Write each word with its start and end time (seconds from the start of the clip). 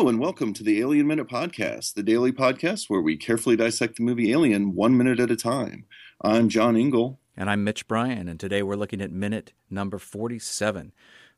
Hello, 0.00 0.08
and 0.08 0.18
welcome 0.18 0.54
to 0.54 0.64
the 0.64 0.80
Alien 0.80 1.06
Minute 1.06 1.28
Podcast, 1.28 1.92
the 1.92 2.02
daily 2.02 2.32
podcast 2.32 2.88
where 2.88 3.02
we 3.02 3.18
carefully 3.18 3.54
dissect 3.54 3.96
the 3.96 4.02
movie 4.02 4.32
Alien 4.32 4.74
one 4.74 4.96
minute 4.96 5.20
at 5.20 5.30
a 5.30 5.36
time. 5.36 5.84
I'm 6.24 6.48
John 6.48 6.74
Ingle. 6.74 7.20
And 7.36 7.50
I'm 7.50 7.64
Mitch 7.64 7.86
Bryan, 7.86 8.26
and 8.26 8.40
today 8.40 8.62
we're 8.62 8.76
looking 8.76 9.02
at 9.02 9.10
minute 9.10 9.52
number 9.68 9.98
47, 9.98 10.92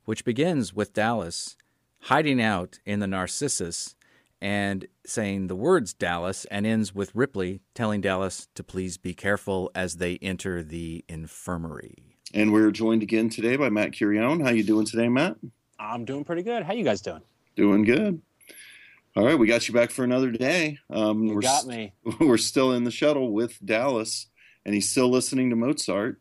which 0.05 0.25
begins 0.25 0.73
with 0.73 0.93
Dallas 0.93 1.57
hiding 2.03 2.41
out 2.41 2.79
in 2.87 3.01
the 3.01 3.09
Narcissus 3.09 3.97
and 4.41 4.87
saying 5.05 5.49
the 5.49 5.57
words 5.57 5.93
Dallas 5.93 6.45
and 6.45 6.65
ends 6.65 6.95
with 6.95 7.13
Ripley 7.17 7.63
telling 7.75 8.01
Dallas 8.01 8.47
to 8.55 8.63
please 8.63 8.97
be 8.97 9.13
careful 9.13 9.73
as 9.75 9.97
they 9.97 10.19
enter 10.23 10.63
the 10.63 11.05
infirmary. 11.09 12.17
And 12.33 12.53
we're 12.53 12.71
joined 12.71 13.03
again 13.03 13.29
today 13.29 13.57
by 13.57 13.71
Matt 13.71 13.91
Curione. 13.91 14.41
How 14.41 14.51
you 14.51 14.63
doing 14.63 14.87
today, 14.87 15.09
Matt? 15.09 15.37
I'm 15.81 16.05
doing 16.05 16.23
pretty 16.23 16.45
good. 16.45 16.63
How 16.63 16.75
you 16.75 16.85
guys 16.85 17.01
doing? 17.01 17.23
Doing 17.57 17.83
good. 17.83 18.23
All 19.15 19.25
right, 19.27 19.39
we 19.39 19.47
got 19.47 19.69
you 19.69 19.75
back 19.75 19.91
for 19.91 20.05
another 20.05 20.31
day. 20.31 20.79
Um, 20.89 21.25
You 21.25 21.35
we're 21.35 21.43
got 21.43 21.67
me. 21.67 21.93
We're 22.21 22.39
still 22.39 22.73
in 22.73 22.85
the 22.85 22.91
shuttle 22.91 23.31
with 23.31 23.59
Dallas, 23.63 24.29
and 24.65 24.75
he's 24.75 24.89
still 24.91 25.11
listening 25.11 25.51
to 25.51 25.57
Mozart. 25.57 26.19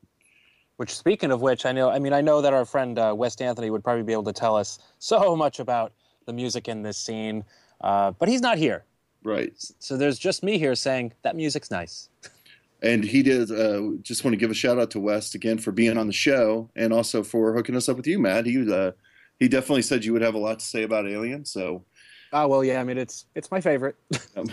Which, 0.76 0.94
speaking 0.94 1.32
of 1.32 1.42
which, 1.42 1.66
I 1.66 1.72
know. 1.72 1.90
I 1.90 2.00
mean, 2.00 2.12
I 2.12 2.20
know 2.20 2.42
that 2.42 2.52
our 2.52 2.66
friend 2.66 3.00
uh, 3.00 3.14
West 3.16 3.42
Anthony 3.42 3.70
would 3.70 3.82
probably 3.82 4.04
be 4.04 4.12
able 4.12 4.26
to 4.26 4.34
tell 4.34 4.58
us 4.58 4.80
so 5.00 5.36
much 5.38 5.62
about 5.62 5.94
the 6.26 6.34
music 6.34 6.68
in 6.68 6.82
this 6.82 6.98
scene, 6.98 7.46
uh, 7.80 8.12
but 8.12 8.28
he's 8.28 8.42
not 8.42 8.58
here. 8.58 8.84
Right. 9.24 9.54
So 9.80 9.96
there's 9.96 10.20
just 10.20 10.44
me 10.44 10.58
here 10.58 10.76
saying 10.76 11.14
that 11.22 11.36
music's 11.36 11.72
nice. 11.72 12.10
And 12.84 13.04
he 13.04 13.22
did. 13.22 13.52
Uh, 13.52 13.92
just 14.02 14.24
want 14.24 14.34
to 14.34 14.40
give 14.40 14.50
a 14.50 14.56
shout 14.56 14.80
out 14.80 14.90
to 14.90 15.00
West 15.00 15.36
again 15.36 15.60
for 15.60 15.72
being 15.72 16.00
on 16.00 16.08
the 16.08 16.14
show, 16.14 16.68
and 16.76 16.92
also 16.92 17.22
for 17.22 17.54
hooking 17.54 17.76
us 17.76 17.88
up 17.88 17.96
with 17.96 18.08
you, 18.08 18.18
Matt. 18.18 18.48
He 18.48 18.68
uh, 18.74 18.94
he 19.38 19.48
definitely 19.48 19.84
said 19.84 20.04
you 20.04 20.14
would 20.14 20.24
have 20.24 20.34
a 20.34 20.40
lot 20.40 20.58
to 20.58 20.66
say 20.66 20.82
about 20.82 21.08
Alien. 21.08 21.46
So 21.46 21.86
Oh 22.34 22.48
well, 22.48 22.64
yeah. 22.64 22.80
I 22.80 22.84
mean, 22.84 22.98
it's 22.98 23.26
it's 23.36 23.52
my 23.52 23.62
favorite. 23.62 23.96
um, 24.36 24.50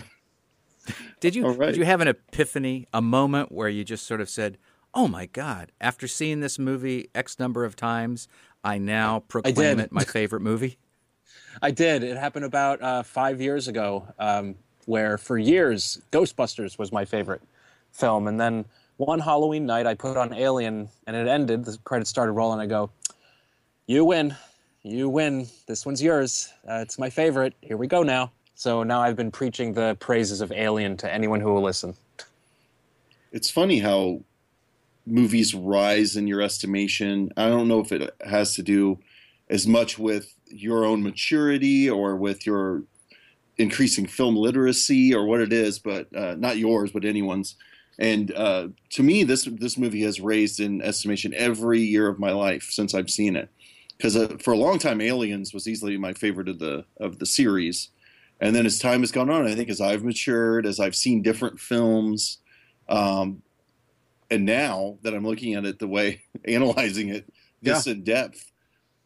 Did 1.21 1.35
you 1.35 1.45
All 1.47 1.55
right. 1.55 1.67
did 1.69 1.77
you 1.77 1.85
have 1.85 2.01
an 2.01 2.09
epiphany, 2.09 2.87
a 2.93 3.03
moment 3.03 3.53
where 3.53 3.69
you 3.69 3.85
just 3.85 4.07
sort 4.07 4.21
of 4.21 4.29
said, 4.29 4.59
"Oh 4.95 5.09
my 5.09 5.27
God!" 5.27 5.73
After 5.81 6.09
seeing 6.09 6.41
this 6.41 6.59
movie 6.59 7.11
X 7.15 7.39
number 7.39 7.65
of 7.65 7.77
times, 7.77 8.29
I 8.65 8.79
now 8.79 9.21
proclaim 9.21 9.55
did. 9.77 9.81
it 9.81 9.93
my 9.93 10.05
favorite 10.05 10.41
movie. 10.41 10.79
I 11.63 11.71
did. 11.71 12.03
It 12.05 12.17
happened 12.17 12.45
about 12.45 12.81
uh, 12.83 13.03
five 13.03 13.41
years 13.41 13.69
ago, 13.69 14.07
um, 14.19 14.55
where 14.87 15.19
for 15.19 15.39
years 15.39 16.01
Ghostbusters 16.13 16.79
was 16.79 16.93
my 16.93 17.05
favorite 17.05 17.43
film, 17.93 18.29
and 18.29 18.41
then 18.41 18.65
one 18.97 19.21
Halloween 19.21 19.67
night 19.67 19.87
I 19.87 19.95
put 19.95 20.17
on 20.17 20.33
Alien, 20.33 20.89
and 21.07 21.17
it 21.17 21.29
ended. 21.29 21.65
The 21.65 21.79
credits 21.85 22.11
started 22.11 22.33
rolling. 22.33 22.61
I 22.61 22.67
go, 22.67 22.91
"You 23.87 24.05
win, 24.05 24.37
you 24.89 25.09
win. 25.09 25.47
This 25.67 25.85
one's 25.87 26.03
yours. 26.03 26.53
Uh, 26.69 26.81
it's 26.83 26.99
my 26.99 27.11
favorite. 27.11 27.55
Here 27.61 27.77
we 27.77 27.87
go 27.87 28.03
now." 28.03 28.33
So 28.55 28.83
now 28.83 29.01
I've 29.01 29.17
been 29.17 29.31
preaching 29.31 29.73
the 29.73 29.97
praises 30.01 30.41
of 30.41 30.51
Alien 30.51 30.97
to 30.99 31.13
anyone 31.13 31.41
who 31.41 31.53
will 31.53 31.63
listen. 31.63 31.95
it's 33.31 33.51
funny 33.51 33.79
how 33.79 34.21
movies 35.07 35.55
rise 35.55 36.17
in 36.17 36.27
your 36.27 36.43
estimation. 36.43 37.31
I 37.37 37.49
don't 37.49 37.69
know 37.69 37.81
if 37.81 37.93
it 37.93 38.15
has 38.27 38.55
to 38.57 38.63
do 38.63 38.99
as 39.49 39.67
much 39.67 39.99
with 39.99 40.35
your 40.47 40.85
own 40.85 41.03
maturity 41.03 41.89
or 41.89 42.17
with 42.17 42.47
your 42.47 42.83
increasing 43.57 44.07
film 44.07 44.37
literacy 44.37 45.15
or 45.15 45.25
what 45.27 45.41
it 45.41 45.53
is, 45.53 45.79
but 45.79 46.15
uh, 46.15 46.35
not 46.37 46.59
yours, 46.59 46.91
but 46.93 47.05
anyone's. 47.05 47.57
And 47.99 48.33
uh, 48.35 48.69
to 48.91 49.03
me, 49.03 49.25
this 49.25 49.45
this 49.45 49.77
movie 49.77 50.03
has 50.03 50.21
raised 50.21 50.61
in 50.61 50.81
estimation 50.83 51.35
every 51.35 51.81
year 51.81 52.09
of 52.09 52.19
my 52.19 52.31
life 52.31 52.69
since 52.71 52.95
I've 52.95 53.11
seen 53.11 53.35
it. 53.37 53.51
Because 53.99 54.17
uh, 54.17 54.37
for 54.41 54.53
a 54.53 54.57
long 54.57 54.79
time, 54.79 55.01
Aliens 55.01 55.53
was 55.53 55.67
easily 55.69 55.99
my 55.99 56.13
favorite 56.13 56.49
of 56.49 56.59
the 56.61 56.85
of 57.01 57.19
the 57.19 57.27
series, 57.27 57.91
and 58.41 58.55
then 58.55 58.65
as 58.65 58.79
time 58.79 59.01
has 59.01 59.11
gone 59.13 59.29
on, 59.29 59.47
I 59.47 59.55
think 59.55 59.69
as 59.69 59.81
I've 59.81 60.05
matured, 60.05 60.65
as 60.67 60.79
I've 60.81 60.95
seen 60.95 61.21
different 61.21 61.59
films, 61.59 62.39
um, 62.89 63.43
and 64.31 64.45
now 64.45 64.99
that 65.03 65.15
I'm 65.15 65.27
looking 65.27 65.55
at 65.55 65.65
it 65.65 65.79
the 65.81 65.89
way 65.89 66.23
analyzing 66.47 67.09
it 67.09 67.29
this 67.61 67.89
in 67.89 68.05
depth, 68.05 68.53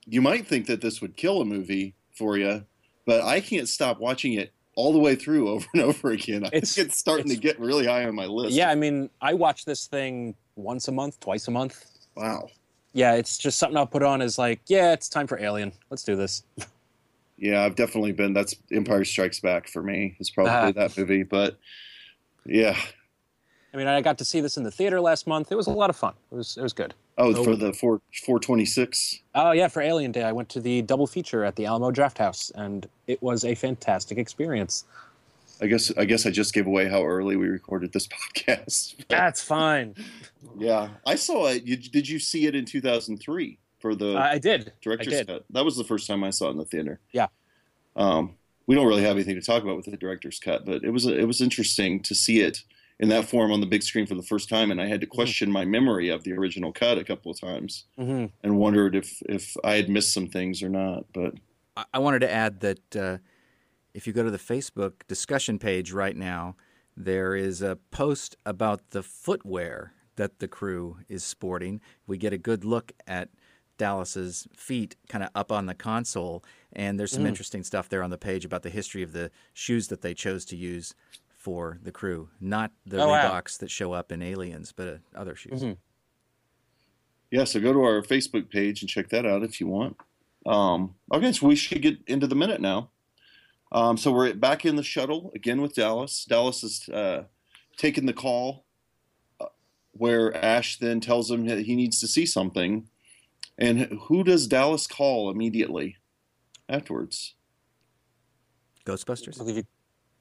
you 0.06 0.20
might 0.20 0.46
think 0.46 0.66
that 0.66 0.82
this 0.82 1.00
would 1.00 1.16
kill 1.16 1.40
a 1.40 1.44
movie 1.46 1.94
for 2.14 2.36
you, 2.36 2.64
but 3.06 3.22
I 3.24 3.40
can't 3.40 3.68
stop 3.68 3.98
watching 3.98 4.34
it 4.34 4.52
all 4.76 4.92
the 4.92 4.98
way 4.98 5.14
through 5.14 5.48
over 5.52 5.66
and 5.72 5.82
over 5.82 6.10
again. 6.10 6.44
It's- 6.44 6.76
it's 6.76 6.98
starting 6.98 7.28
to 7.30 7.36
get 7.36 7.58
really 7.58 7.86
high 7.86 8.04
on 8.04 8.14
my 8.14 8.26
list. 8.26 8.54
Yeah, 8.54 8.68
I 8.68 8.74
mean, 8.74 9.08
I 9.22 9.32
watch 9.32 9.64
this 9.64 9.86
thing 9.86 10.34
once 10.54 10.88
a 10.88 10.92
month, 10.92 11.18
twice 11.20 11.48
a 11.48 11.50
month. 11.50 11.82
Wow. 12.14 12.48
Yeah, 12.92 13.14
it's 13.14 13.38
just 13.38 13.58
something 13.58 13.76
I'll 13.76 13.86
put 13.86 14.02
on 14.02 14.20
as 14.22 14.38
like, 14.38 14.60
yeah, 14.66 14.92
it's 14.92 15.08
time 15.08 15.26
for 15.26 15.38
Alien. 15.40 15.72
Let's 15.90 16.04
do 16.04 16.16
this. 16.16 16.42
Yeah, 17.38 17.64
I've 17.64 17.74
definitely 17.74 18.12
been. 18.12 18.34
That's 18.34 18.54
Empire 18.70 19.04
Strikes 19.04 19.40
Back 19.40 19.66
for 19.66 19.82
me. 19.82 20.14
It's 20.20 20.30
probably 20.30 20.52
Ah. 20.52 20.70
that 20.70 20.96
movie, 20.96 21.24
but 21.24 21.58
yeah. 22.46 22.76
I 23.74 23.76
mean, 23.76 23.88
I 23.88 24.00
got 24.00 24.16
to 24.18 24.24
see 24.24 24.40
this 24.40 24.56
in 24.56 24.62
the 24.62 24.70
theater 24.70 25.00
last 25.00 25.26
month. 25.26 25.50
It 25.50 25.56
was 25.56 25.66
a 25.66 25.72
lot 25.72 25.90
of 25.90 25.96
fun. 25.96 26.12
It 26.30 26.36
was 26.36 26.56
it 26.56 26.62
was 26.62 26.72
good. 26.72 26.94
Oh, 27.18 27.34
Oh. 27.34 27.42
for 27.42 27.56
the 27.56 27.72
four 27.72 28.00
four 28.24 28.38
twenty 28.38 28.64
six. 28.64 29.18
Oh 29.34 29.50
yeah, 29.50 29.66
for 29.66 29.82
Alien 29.82 30.12
Day, 30.12 30.22
I 30.22 30.30
went 30.30 30.50
to 30.50 30.60
the 30.60 30.82
double 30.82 31.08
feature 31.08 31.42
at 31.44 31.56
the 31.56 31.66
Alamo 31.66 31.90
Draft 31.90 32.18
House, 32.18 32.52
and 32.54 32.88
it 33.08 33.20
was 33.20 33.44
a 33.44 33.56
fantastic 33.56 34.18
experience. 34.18 34.84
I 35.62 35.66
guess 35.66 35.92
I 35.96 36.04
guess 36.04 36.26
I 36.26 36.30
just 36.30 36.52
gave 36.52 36.66
away 36.66 36.88
how 36.88 37.04
early 37.04 37.36
we 37.36 37.46
recorded 37.48 37.92
this 37.92 38.08
podcast. 38.36 38.96
That's 39.08 39.42
fine. 39.42 39.94
Yeah, 40.58 40.88
I 41.06 41.14
saw 41.14 41.46
it. 41.48 41.62
You, 41.64 41.76
did 41.76 42.08
you 42.08 42.18
see 42.18 42.46
it 42.46 42.54
in 42.56 42.64
2003 42.64 43.58
for 43.78 43.94
the 43.94 44.14
I 44.14 44.32
I 44.32 44.38
did. 44.38 44.72
director's 44.82 45.14
I 45.14 45.16
did. 45.18 45.26
cut? 45.28 45.44
That 45.50 45.64
was 45.64 45.76
the 45.76 45.84
first 45.84 46.06
time 46.08 46.24
I 46.24 46.30
saw 46.30 46.48
it 46.48 46.52
in 46.52 46.56
the 46.58 46.64
theater. 46.64 46.98
Yeah. 47.12 47.28
Um, 47.96 48.34
we 48.66 48.74
don't 48.74 48.86
really 48.86 49.02
have 49.02 49.16
anything 49.16 49.34
to 49.36 49.40
talk 49.42 49.62
about 49.62 49.76
with 49.76 49.86
the 49.86 49.96
director's 49.96 50.38
cut, 50.38 50.64
but 50.66 50.82
it 50.84 50.90
was 50.90 51.06
it 51.06 51.26
was 51.26 51.40
interesting 51.40 52.00
to 52.02 52.14
see 52.14 52.40
it 52.40 52.58
in 53.00 53.08
that 53.08 53.24
form 53.28 53.50
on 53.52 53.60
the 53.60 53.66
big 53.66 53.82
screen 53.82 54.06
for 54.06 54.14
the 54.14 54.22
first 54.22 54.48
time, 54.48 54.70
and 54.70 54.80
I 54.80 54.86
had 54.86 54.94
Mm-hmm. 55.00 55.00
to 55.00 55.06
question 55.16 55.50
my 55.50 55.64
memory 55.64 56.08
of 56.08 56.24
the 56.24 56.32
original 56.32 56.72
cut 56.72 56.98
a 56.98 57.04
couple 57.04 57.30
of 57.32 57.40
times 57.40 57.84
hmm 57.96 58.26
and 58.42 58.56
wondered 58.58 58.94
if 58.96 59.20
if 59.28 59.56
I 59.64 59.74
had 59.76 59.88
missed 59.88 60.12
some 60.12 60.28
things 60.28 60.62
or 60.62 60.68
not. 60.68 61.04
But 61.12 61.34
I- 61.76 61.84
I 61.94 61.98
wanted 62.00 62.20
to 62.20 62.32
add 62.32 62.60
that 62.60 62.96
uh, 62.96 63.18
if 63.94 64.06
you 64.06 64.12
go 64.12 64.22
to 64.22 64.30
the 64.30 64.38
Facebook 64.38 64.92
discussion 65.08 65.58
page 65.58 65.92
right 65.92 66.16
now, 66.16 66.56
there 66.96 67.34
is 67.34 67.62
a 67.62 67.76
post 67.90 68.36
about 68.44 68.90
the 68.90 69.02
footwear 69.02 69.94
that 70.16 70.38
the 70.40 70.48
crew 70.48 70.98
is 71.08 71.24
sporting. 71.24 71.80
We 72.06 72.18
get 72.18 72.32
a 72.32 72.38
good 72.38 72.64
look 72.64 72.92
at 73.06 73.30
Dallas's 73.78 74.46
feet 74.54 74.96
kind 75.08 75.24
of 75.24 75.30
up 75.34 75.50
on 75.50 75.66
the 75.66 75.74
console, 75.74 76.44
and 76.72 77.00
there's 77.00 77.12
some 77.12 77.26
interesting 77.26 77.64
stuff 77.64 77.88
there 77.88 78.02
on 78.02 78.10
the 78.10 78.18
page 78.18 78.44
about 78.44 78.62
the 78.62 78.70
history 78.70 79.02
of 79.02 79.12
the 79.12 79.30
shoes 79.54 79.88
that 79.88 80.02
they 80.02 80.14
chose 80.14 80.44
to 80.46 80.56
use 80.56 80.94
for 81.34 81.78
the 81.82 81.90
crew, 81.90 82.28
not 82.40 82.70
the 82.86 83.02
Oh, 83.02 83.08
wow. 83.08 83.30
Reeboks 83.32 83.58
that 83.58 83.70
show 83.70 83.92
up 83.92 84.12
in 84.12 84.22
Aliens, 84.22 84.72
but 84.76 84.86
uh, 84.88 84.96
other 85.18 85.34
shoes. 85.34 85.62
Mhm. 85.62 85.76
yeah, 87.32 87.44
so 87.44 87.58
go 87.58 87.72
to 87.72 87.82
our 87.82 88.02
Facebook 88.02 88.48
page 88.50 88.82
and 88.82 88.88
check 88.88 89.08
that 89.08 89.26
out 89.26 89.42
if 89.42 89.60
you 89.60 89.66
want. 89.66 89.96
Um, 90.46 90.94
okay, 91.12 91.32
so 91.32 91.46
we 91.48 91.56
should 91.56 91.82
get 91.82 91.98
into 92.06 92.26
the 92.28 92.34
minute 92.36 92.60
now. 92.60 92.90
Um, 93.72 93.96
so 93.96 94.12
we're 94.12 94.34
back 94.34 94.66
in 94.66 94.76
the 94.76 94.82
shuttle 94.82 95.32
again 95.34 95.62
with 95.62 95.74
Dallas. 95.74 96.26
Dallas 96.28 96.62
is 96.62 96.88
uh, 96.90 97.24
taking 97.78 98.04
the 98.04 98.12
call 98.12 98.66
uh, 99.40 99.46
where 99.92 100.36
Ash 100.36 100.78
then 100.78 101.00
tells 101.00 101.30
him 101.30 101.46
that 101.46 101.60
he 101.60 101.74
needs 101.74 101.98
to 102.00 102.06
see 102.06 102.26
something. 102.26 102.88
And 103.56 103.98
who 104.02 104.24
does 104.24 104.46
Dallas 104.46 104.86
call 104.86 105.30
immediately 105.30 105.96
afterwards? 106.68 107.34
Ghostbusters. 108.84 109.64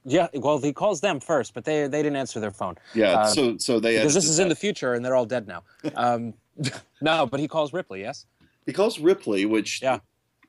Yeah, 0.04 0.28
well, 0.34 0.60
he 0.60 0.74
calls 0.74 1.02
them 1.02 1.20
first, 1.20 1.54
but 1.54 1.64
they 1.66 1.88
they 1.88 2.02
didn't 2.02 2.16
answer 2.16 2.40
their 2.40 2.52
phone 2.52 2.76
Yeah, 2.96 3.20
Uh, 3.20 3.26
so 3.28 3.58
so 3.58 3.80
they 3.80 3.98
because 3.98 4.16
this 4.16 4.24
edited 4.24 4.32
is 4.32 4.40
in 4.40 4.50
the 4.50 4.56
future 4.56 4.94
and 4.94 5.06
they're 5.06 5.16
all 5.16 5.28
dead 5.28 5.48
now. 5.48 5.64
Um, 5.96 6.34
no, 7.02 7.26
but 7.28 7.40
he 7.40 7.48
calls 7.48 7.72
Ripley. 7.72 8.02
Yes. 8.02 8.26
he 8.66 8.74
calls 8.74 8.98
Ripley, 9.00 9.46
which 9.46 9.82
Yeah. 9.82 10.00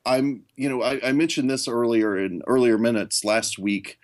I'm, 0.05 0.43
you 0.57 0.69
know, 0.69 0.83
I, 0.83 1.01
I 1.09 1.13
mentioned 1.13 1.49
this 1.49 1.69
earlier 1.69 2.19
in 2.19 2.43
earlier 2.47 2.79
minutes 2.79 3.25
last 3.25 3.59
week 3.59 3.99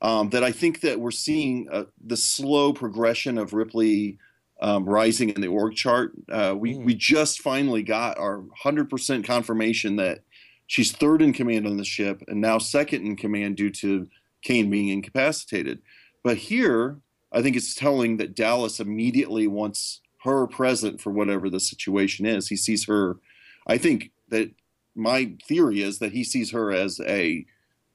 um, 0.00 0.30
that 0.30 0.42
I 0.42 0.50
think 0.52 0.80
that 0.80 1.00
we're 1.00 1.10
seeing 1.10 1.68
uh, 1.70 1.84
the 2.04 2.16
slow 2.16 2.72
progression 2.72 3.38
of 3.38 3.52
Ripley 3.52 4.18
um, 4.60 4.84
rising 4.84 5.30
in 5.30 5.40
the 5.40 5.48
org 5.48 5.74
chart. 5.74 6.12
Uh, 6.30 6.54
we 6.56 6.74
Mm. 6.74 6.84
we 6.84 6.94
just 6.94 7.42
finally 7.42 7.82
got 7.82 8.18
our 8.18 8.44
hundred 8.62 8.88
percent 8.88 9.26
confirmation 9.26 9.96
that 9.96 10.20
she's 10.66 10.92
third 10.92 11.20
in 11.20 11.32
command 11.32 11.66
on 11.66 11.76
the 11.76 11.84
ship 11.84 12.22
and 12.28 12.40
now 12.40 12.58
second 12.58 13.04
in 13.04 13.16
command 13.16 13.56
due 13.56 13.70
to 13.70 14.08
Kane 14.42 14.70
being 14.70 14.88
incapacitated. 14.88 15.82
But 16.24 16.36
here, 16.36 16.98
I 17.32 17.42
think 17.42 17.56
it's 17.56 17.74
telling 17.74 18.16
that 18.18 18.34
Dallas 18.34 18.80
immediately 18.80 19.46
wants 19.46 20.00
her 20.24 20.46
present 20.46 21.00
for 21.00 21.10
whatever 21.10 21.50
the 21.50 21.60
situation 21.60 22.24
is. 22.26 22.48
He 22.48 22.56
sees 22.56 22.86
her. 22.86 23.18
I 23.66 23.78
think 23.78 24.12
that 24.28 24.50
my 24.94 25.32
theory 25.46 25.82
is 25.82 25.98
that 25.98 26.12
he 26.12 26.24
sees 26.24 26.50
her 26.50 26.70
as 26.72 27.00
a 27.00 27.44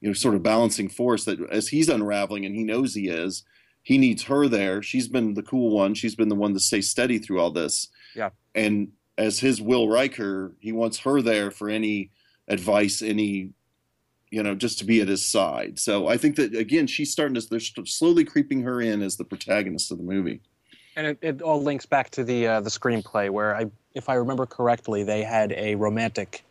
you 0.02 0.10
know 0.10 0.14
sort 0.14 0.36
of 0.36 0.44
balancing 0.44 0.90
force 0.90 1.26
that 1.26 1.40
as 1.50 1.68
he's 1.70 1.90
unraveling 1.90 2.46
and 2.46 2.56
he 2.56 2.64
knows 2.64 2.94
he 2.94 3.08
is 3.08 3.44
he 3.84 3.98
needs 3.98 4.24
her 4.24 4.48
there 4.48 4.82
she's 4.82 5.08
been 5.08 5.34
the 5.34 5.44
cool 5.44 5.70
one 5.76 5.94
she's 5.94 6.16
been 6.16 6.30
the 6.30 6.36
one 6.36 6.54
to 6.54 6.60
stay 6.60 6.82
steady 6.82 7.20
through 7.20 7.40
all 7.40 7.52
this 7.52 7.88
Yeah. 8.16 8.30
and 8.56 8.90
as 9.18 9.40
his 9.40 9.62
Will 9.62 9.90
Riker 9.90 10.56
he 10.60 10.72
wants 10.72 11.00
her 11.00 11.22
there 11.22 11.52
for 11.52 11.70
any 11.70 12.12
advice 12.48 13.02
any 13.02 13.52
you 14.30 14.44
know, 14.44 14.56
just 14.56 14.78
to 14.80 14.84
be 14.84 15.00
at 15.00 15.08
his 15.08 15.26
side. 15.26 15.80
So 15.80 16.10
I 16.10 16.18
think 16.18 16.36
that 16.36 16.54
again, 16.54 16.86
she's 16.86 17.14
starting 17.14 17.36
to 17.36 17.48
they're 17.50 17.62
slowly 17.86 18.26
creeping 18.26 18.62
her 18.64 18.82
in 18.82 19.02
as 19.02 19.16
the 19.16 19.24
protagonist 19.24 19.90
of 19.90 19.98
the 20.00 20.04
movie. 20.04 20.42
And 20.98 21.08
it, 21.08 21.18
it 21.22 21.42
all 21.42 21.62
links 21.64 21.86
back 21.86 22.10
to 22.12 22.26
the 22.26 22.46
uh, 22.46 22.60
the 22.60 22.70
screenplay, 22.70 23.30
where 23.30 23.56
I, 23.56 23.68
if 23.94 24.10
I 24.10 24.16
remember 24.16 24.46
correctly, 24.46 25.04
they 25.04 25.24
had 25.24 25.54
a 25.54 25.76
romantic 25.76 26.44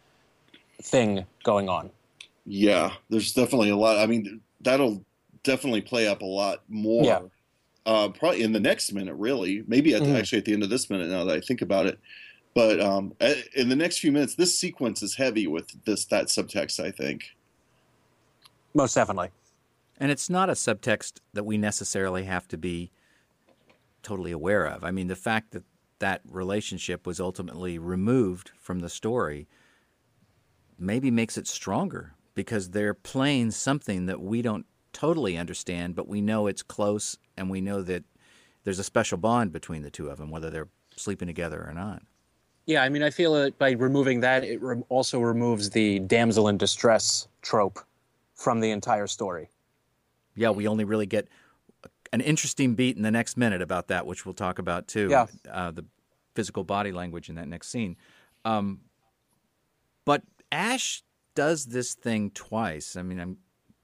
thing 0.82 1.24
going 1.44 1.68
on. 1.68 1.90
Yeah, 2.44 2.92
there's 3.10 3.32
definitely 3.32 3.70
a 3.70 3.76
lot. 3.76 3.98
I 3.98 4.06
mean, 4.06 4.40
that'll 4.60 5.04
definitely 5.42 5.80
play 5.80 6.06
up 6.06 6.22
a 6.22 6.26
lot 6.26 6.62
more. 6.68 7.04
Yeah. 7.04 7.20
Uh, 7.84 8.08
probably 8.08 8.42
in 8.42 8.52
the 8.52 8.60
next 8.60 8.92
minute, 8.92 9.14
really. 9.14 9.62
Maybe 9.66 9.94
at 9.94 10.02
the, 10.02 10.08
Mhm. 10.10 10.18
actually 10.18 10.38
at 10.38 10.44
the 10.44 10.52
end 10.52 10.62
of 10.64 10.70
this 10.70 10.90
minute. 10.90 11.08
Now 11.08 11.24
that 11.24 11.36
I 11.36 11.40
think 11.40 11.62
about 11.62 11.86
it, 11.86 11.98
but 12.54 12.80
um, 12.80 13.14
a- 13.20 13.44
in 13.58 13.68
the 13.68 13.76
next 13.76 13.98
few 13.98 14.10
minutes, 14.10 14.34
this 14.34 14.58
sequence 14.58 15.02
is 15.02 15.14
heavy 15.14 15.46
with 15.46 15.84
this 15.84 16.04
that 16.06 16.26
subtext. 16.26 16.80
I 16.82 16.90
think. 16.90 17.36
Most 18.74 18.94
definitely. 18.94 19.30
And 19.98 20.10
it's 20.10 20.28
not 20.28 20.50
a 20.50 20.52
subtext 20.54 21.20
that 21.32 21.44
we 21.44 21.56
necessarily 21.56 22.24
have 22.24 22.46
to 22.48 22.58
be 22.58 22.90
totally 24.02 24.32
aware 24.32 24.66
of. 24.66 24.84
I 24.84 24.90
mean, 24.90 25.06
the 25.08 25.16
fact 25.16 25.52
that 25.52 25.62
that 26.00 26.20
relationship 26.28 27.06
was 27.06 27.18
ultimately 27.18 27.78
removed 27.78 28.50
from 28.58 28.80
the 28.80 28.90
story 28.90 29.46
maybe 30.78 31.10
makes 31.10 31.36
it 31.36 31.46
stronger 31.46 32.14
because 32.34 32.70
they're 32.70 32.94
playing 32.94 33.50
something 33.50 34.06
that 34.06 34.20
we 34.20 34.42
don't 34.42 34.66
totally 34.92 35.36
understand, 35.36 35.94
but 35.94 36.08
we 36.08 36.20
know 36.20 36.46
it's 36.46 36.62
close 36.62 37.16
and 37.36 37.50
we 37.50 37.60
know 37.60 37.82
that 37.82 38.04
there's 38.64 38.78
a 38.78 38.84
special 38.84 39.18
bond 39.18 39.52
between 39.52 39.82
the 39.82 39.90
two 39.90 40.08
of 40.08 40.18
them, 40.18 40.30
whether 40.30 40.50
they're 40.50 40.68
sleeping 40.96 41.28
together 41.28 41.64
or 41.66 41.72
not. 41.72 42.02
Yeah, 42.66 42.82
I 42.82 42.88
mean, 42.88 43.02
I 43.02 43.10
feel 43.10 43.34
that 43.34 43.58
by 43.58 43.72
removing 43.72 44.20
that, 44.20 44.42
it 44.42 44.60
re- 44.60 44.82
also 44.88 45.20
removes 45.20 45.70
the 45.70 46.00
damsel 46.00 46.48
in 46.48 46.58
distress 46.58 47.28
trope 47.42 47.78
from 48.34 48.60
the 48.60 48.70
entire 48.70 49.06
story. 49.06 49.50
Yeah, 50.34 50.50
we 50.50 50.66
only 50.66 50.84
really 50.84 51.06
get 51.06 51.28
an 52.12 52.20
interesting 52.20 52.74
beat 52.74 52.96
in 52.96 53.02
the 53.02 53.10
next 53.10 53.36
minute 53.36 53.62
about 53.62 53.88
that, 53.88 54.06
which 54.06 54.26
we'll 54.26 54.34
talk 54.34 54.58
about 54.58 54.88
too. 54.88 55.08
Yeah. 55.10 55.26
Uh, 55.50 55.70
the 55.70 55.84
physical 56.34 56.64
body 56.64 56.92
language 56.92 57.28
in 57.28 57.36
that 57.36 57.48
next 57.48 57.68
scene. 57.68 57.96
Um, 58.44 58.80
but 60.04 60.22
Ash 60.52 61.02
does 61.34 61.66
this 61.66 61.94
thing 61.94 62.30
twice. 62.30 62.96
I 62.96 63.02
mean, 63.02 63.20
I 63.20 63.26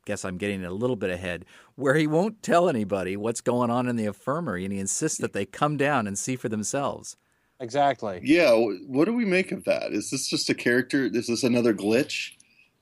guess 0.06 0.24
I'm 0.24 0.38
getting 0.38 0.64
a 0.64 0.70
little 0.70 0.96
bit 0.96 1.10
ahead, 1.10 1.44
where 1.76 1.94
he 1.94 2.06
won't 2.06 2.42
tell 2.42 2.68
anybody 2.68 3.16
what's 3.16 3.40
going 3.40 3.70
on 3.70 3.88
in 3.88 3.96
the 3.96 4.06
infirmary, 4.06 4.64
and 4.64 4.72
he 4.72 4.80
insists 4.80 5.18
that 5.18 5.32
they 5.32 5.46
come 5.46 5.76
down 5.76 6.06
and 6.06 6.18
see 6.18 6.36
for 6.36 6.48
themselves. 6.48 7.16
Exactly. 7.60 8.20
Yeah, 8.24 8.52
what 8.86 9.04
do 9.04 9.14
we 9.14 9.24
make 9.24 9.52
of 9.52 9.64
that? 9.64 9.92
Is 9.92 10.10
this 10.10 10.28
just 10.28 10.50
a 10.50 10.54
character? 10.54 11.04
Is 11.04 11.28
this 11.28 11.44
another 11.44 11.72
glitch? 11.72 12.32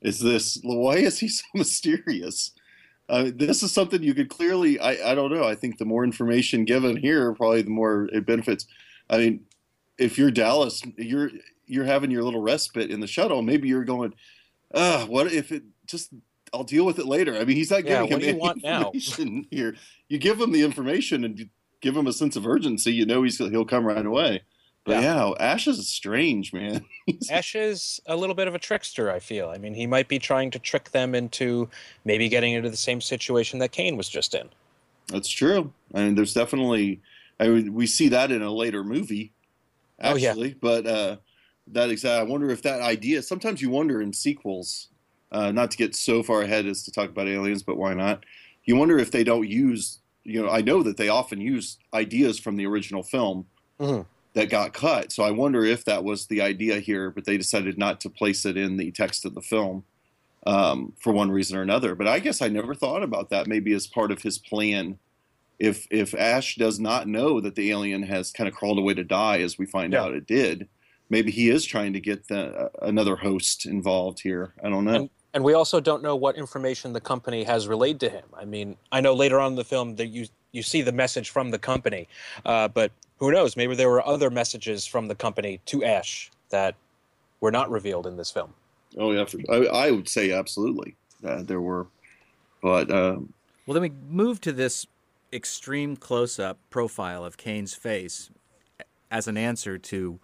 Is 0.01 0.21
this 0.21 0.59
why 0.63 0.97
is 0.97 1.19
he 1.19 1.29
so 1.29 1.45
mysterious? 1.55 2.53
Uh, 3.09 3.31
this 3.35 3.63
is 3.63 3.73
something 3.73 4.03
you 4.03 4.15
could 4.15 4.31
clearly. 4.31 4.79
I, 4.79 5.11
I 5.11 5.15
don't 5.15 5.33
know. 5.33 5.45
I 5.45 5.55
think 5.55 5.79
the 5.79 5.85
more 5.85 6.05
information 6.05 6.65
given 6.65 6.97
here, 6.97 7.35
probably 7.35 7.63
the 7.63 7.71
more 7.71 8.09
it 8.13 8.25
benefits. 8.25 8.67
I 9.11 9.19
mean, 9.19 9.41
if 9.99 10.17
you're 10.17 10.31
Dallas, 10.31 10.81
you're 10.97 11.31
you're 11.71 11.85
having 11.85 12.11
your 12.11 12.23
little 12.23 12.41
respite 12.43 12.91
in 12.91 13.01
the 13.01 13.07
shuttle. 13.07 13.43
Maybe 13.43 13.69
you're 13.69 13.85
going, 13.85 14.15
ah, 14.75 15.07
what 15.09 15.33
if 15.33 15.53
it 15.53 15.63
just? 15.87 16.11
I'll 16.53 16.65
deal 16.65 16.85
with 16.85 16.99
it 16.99 17.07
later. 17.07 17.37
I 17.37 17.45
mean, 17.45 17.57
he's 17.57 17.71
not 17.71 17.85
Yeah, 17.85 18.03
giving 18.03 18.11
what 18.11 18.21
do 18.21 18.27
him 18.27 18.29
you 18.29 18.29
any 18.31 18.41
want 18.41 18.63
now? 18.65 18.89
information 18.89 19.47
here. 19.51 19.77
You 20.09 20.19
give 20.19 20.41
him 20.41 20.51
the 20.53 20.63
information 20.63 21.25
and 21.25 21.39
you 21.39 21.49
give 21.81 21.97
him 21.97 22.07
a 22.09 22.13
sense 22.13 22.35
of 22.37 22.47
urgency. 22.47 22.93
You 22.93 23.07
know 23.07 23.23
he's 23.23 23.39
he'll 23.39 23.65
come 23.65 23.85
right 23.87 24.05
away. 24.05 24.43
But 24.85 25.03
yeah, 25.03 25.31
Ash 25.39 25.69
is 25.69 25.87
strange, 25.89 26.53
man. 26.53 26.87
Ash 27.31 27.55
is 27.55 28.01
a 28.07 28.17
little 28.17 28.35
bit 28.35 28.49
of 28.49 28.55
a 28.55 28.59
trickster, 28.59 29.11
I 29.11 29.19
feel. 29.19 29.51
I 29.51 29.59
mean, 29.59 29.75
he 29.75 29.87
might 29.87 30.09
be 30.09 30.19
trying 30.19 30.51
to 30.53 30.59
trick 30.59 30.91
them 30.91 31.15
into 31.15 31.69
maybe 32.05 32.29
getting 32.31 32.55
into 32.55 32.71
the 32.71 32.77
same 32.79 33.01
situation 33.01 33.59
that 33.59 33.73
Kane 33.73 33.97
was 33.97 34.09
just 34.09 34.35
in. 34.35 34.49
That's 35.09 35.29
true. 35.29 35.73
I 35.95 36.05
mean, 36.05 36.15
there's 36.15 36.35
definitely. 36.35 37.01
I 37.39 37.49
mean, 37.49 37.75
we 37.75 37.87
see 37.87 38.09
that 38.09 38.31
in 38.33 38.43
a 38.43 38.51
later 38.51 38.83
movie, 38.83 39.33
Oh, 40.03 40.15
yeah. 40.17 40.31
actually. 40.31 40.55
But 40.55 40.87
uh, 40.87 41.17
that 41.73 41.91
exact. 41.91 42.21
I 42.21 42.23
wonder 42.31 42.51
if 42.51 42.63
that 42.63 42.81
idea. 42.81 43.23
Sometimes 43.23 43.61
you 43.63 43.71
wonder 43.71 44.01
in 44.01 44.13
sequels, 44.13 44.89
uh, 45.33 45.53
not 45.53 45.71
to 45.71 45.77
get 45.77 45.95
so 45.95 46.23
far 46.23 46.43
ahead 46.43 46.67
as 46.67 46.83
to 46.85 46.91
talk 46.91 47.11
about 47.11 47.29
aliens, 47.29 47.63
but 47.63 47.77
why 47.77 47.95
not? 47.95 48.25
You 48.65 48.77
wonder 48.77 48.99
if 48.99 49.11
they 49.11 49.25
don't 49.25 49.49
use. 49.49 49.99
You 50.25 50.43
know, 50.43 50.51
I 50.51 50.61
know 50.61 50.83
that 50.83 50.97
they 50.97 51.09
often 51.09 51.41
use 51.41 51.79
ideas 51.95 52.39
from 52.39 52.57
the 52.57 52.67
original 52.67 53.03
film 53.03 53.47
Mhm. 53.81 54.05
that 54.35 54.51
got 54.51 54.75
cut. 54.75 55.13
So 55.13 55.23
I 55.23 55.31
wonder 55.31 55.65
if 55.65 55.85
that 55.87 56.05
was 56.05 56.27
the 56.27 56.43
idea 56.43 56.79
here, 56.81 57.11
but 57.11 57.25
they 57.25 57.39
decided 57.39 57.79
not 57.79 58.01
to 58.03 58.11
place 58.11 58.45
it 58.45 58.57
in 58.57 58.77
the 58.77 58.91
text 58.93 59.25
of 59.25 59.35
the 59.35 59.41
film 59.41 59.85
um, 60.47 60.95
for 60.99 61.13
one 61.13 61.31
reason 61.31 61.57
or 61.59 61.63
another. 61.63 61.95
But 61.95 62.07
I 62.07 62.19
guess 62.19 62.41
I 62.41 62.49
never 62.49 62.75
thought 62.75 63.03
about 63.03 63.29
that. 63.31 63.47
Maybe 63.47 63.73
as 63.75 63.87
part 63.87 64.11
of 64.11 64.23
his 64.23 64.39
plan, 64.39 64.99
if 65.59 65.87
if 65.91 66.15
Ash 66.15 66.57
does 66.57 66.81
not 66.81 67.07
know 67.09 67.41
that 67.41 67.55
the 67.55 67.71
alien 67.71 68.03
has 68.05 68.31
kind 68.33 68.49
of 68.49 68.55
crawled 68.55 68.79
away 68.79 68.95
to 68.95 69.05
die, 69.05 69.41
as 69.41 69.59
we 69.59 69.67
find 69.67 69.93
Yeah. 69.93 70.03
out 70.03 70.15
it 70.15 70.27
did, 70.27 70.69
maybe 71.11 71.31
he 71.31 71.51
is 71.51 71.65
trying 71.65 71.93
to 71.93 72.01
get 72.01 72.29
the, 72.29 72.55
uh, 72.55 72.69
another 72.83 73.17
host 73.17 73.67
involved 73.67 74.21
here. 74.21 74.55
I 74.65 74.71
don't 74.71 74.85
know. 74.85 74.95
And, 74.95 75.11
and 75.35 75.45
we 75.45 75.53
also 75.53 75.81
don't 75.81 76.03
know 76.03 76.17
what 76.17 76.37
information 76.37 76.93
the 76.93 77.01
company 77.01 77.45
has 77.45 77.69
relayed 77.69 78.01
to 78.01 78.09
him. 78.09 78.25
I 78.35 78.45
mean, 78.45 78.77
I 78.91 79.01
know 79.01 79.15
later 79.15 79.39
on 79.39 79.53
in 79.53 79.57
the 79.57 79.65
film 79.65 79.97
that 79.97 80.07
you 80.07 80.27
you 80.53 80.65
see 80.65 80.83
the 80.83 80.91
message 80.91 81.31
from 81.31 81.53
the 81.53 81.59
company, 81.59 82.09
uh, 82.45 82.67
but 82.67 82.91
who 83.19 83.31
knows? 83.31 83.57
Maybe 83.57 83.77
there 83.77 83.89
were 83.89 84.05
other 84.05 84.31
messages 84.31 84.85
from 84.85 85.07
the 85.07 85.15
company 85.15 85.61
to 85.67 85.85
Ash 85.85 86.29
that 86.49 86.75
were 87.41 87.53
not 87.53 87.71
revealed 87.71 88.05
in 88.07 88.17
this 88.17 88.33
film. 88.33 88.53
oh 88.99 89.13
yeah, 89.13 89.25
for, 89.25 89.39
I, 89.49 89.87
I 89.87 89.91
would 89.93 90.09
say 90.09 90.33
absolutely 90.33 90.97
uh, 91.25 91.43
there 91.45 91.61
were, 91.61 91.87
but 92.63 92.91
um, 92.91 93.33
Well, 93.67 93.75
then 93.75 93.83
we 93.83 93.93
move 94.09 94.41
to 94.41 94.53
this 94.53 94.87
extreme 95.33 95.97
close 95.97 96.41
up 96.41 96.59
profile 96.71 97.25
of 97.25 97.37
Kane's 97.37 97.75
face 97.75 98.31
as 99.11 99.29
an 99.29 99.37
answer 99.37 99.79
to, 99.79 100.19